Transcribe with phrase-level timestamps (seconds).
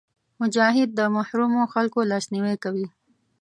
[0.41, 2.87] مجاهد د محرومو خلکو لاسنیوی کوي.